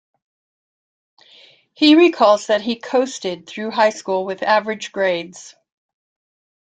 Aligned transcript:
He 1.75 1.93
recalls 1.93 2.47
that 2.47 2.61
he 2.61 2.75
'coasted' 2.75 3.45
through 3.45 3.69
high 3.69 3.91
school 3.91 4.25
with 4.25 4.41
average 4.41 4.91
grades. 4.91 5.53